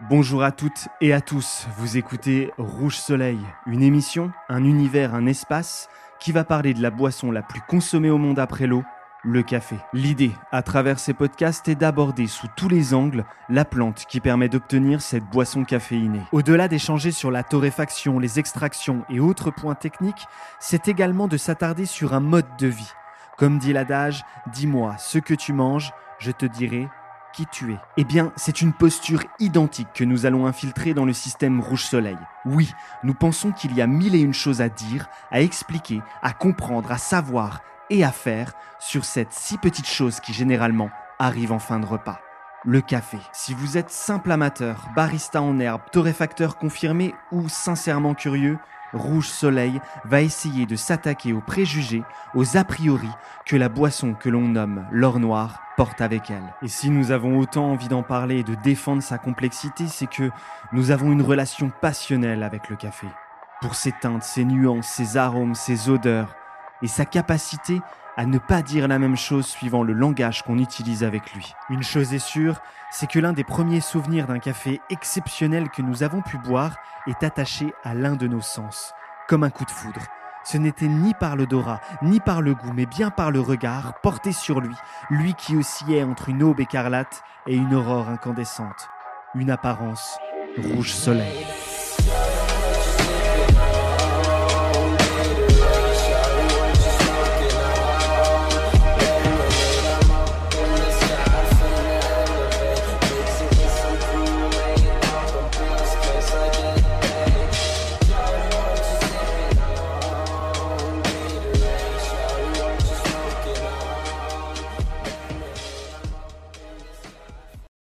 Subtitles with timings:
[0.00, 5.26] Bonjour à toutes et à tous, vous écoutez Rouge Soleil, une émission, un univers, un
[5.26, 8.82] espace qui va parler de la boisson la plus consommée au monde après l'eau,
[9.22, 9.76] le café.
[9.92, 14.48] L'idée, à travers ces podcasts, est d'aborder sous tous les angles la plante qui permet
[14.48, 16.24] d'obtenir cette boisson caféinée.
[16.32, 20.26] Au-delà d'échanger sur la torréfaction, les extractions et autres points techniques,
[20.58, 22.92] c'est également de s'attarder sur un mode de vie.
[23.38, 26.88] Comme dit l'adage, dis-moi ce que tu manges, je te dirai
[27.34, 31.12] qui tu es Eh bien, c'est une posture identique que nous allons infiltrer dans le
[31.12, 32.16] système Rouge Soleil.
[32.46, 36.32] Oui, nous pensons qu'il y a mille et une choses à dire, à expliquer, à
[36.32, 41.58] comprendre, à savoir et à faire sur cette si petite chose qui généralement arrive en
[41.58, 42.20] fin de repas.
[42.64, 43.18] Le café.
[43.32, 48.58] Si vous êtes simple amateur, barista en herbe, torréfacteur confirmé ou sincèrement curieux,
[48.94, 52.02] Rouge Soleil va essayer de s'attaquer aux préjugés,
[52.34, 53.08] aux a priori
[53.44, 56.54] que la boisson que l'on nomme l'or noir porte avec elle.
[56.62, 60.30] Et si nous avons autant envie d'en parler et de défendre sa complexité, c'est que
[60.72, 63.08] nous avons une relation passionnelle avec le café.
[63.60, 66.34] Pour ses teintes, ses nuances, ses arômes, ses odeurs,
[66.82, 67.80] et sa capacité
[68.16, 71.54] à ne pas dire la même chose suivant le langage qu'on utilise avec lui.
[71.70, 76.02] Une chose est sûre, c'est que l'un des premiers souvenirs d'un café exceptionnel que nous
[76.02, 78.92] avons pu boire est attaché à l'un de nos sens,
[79.28, 80.02] comme un coup de foudre.
[80.44, 84.32] Ce n'était ni par l'odorat, ni par le goût, mais bien par le regard porté
[84.32, 84.74] sur lui,
[85.10, 88.88] lui qui oscillait entre une aube écarlate et une aurore incandescente,
[89.34, 90.18] une apparence
[90.58, 91.46] rouge soleil.